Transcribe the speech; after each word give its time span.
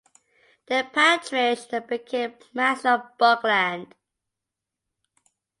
Their 0.65 0.85
patriarch 0.85 1.69
then 1.69 1.85
became 1.85 2.33
Master 2.55 2.89
of 2.89 3.15
Buckland. 3.19 3.93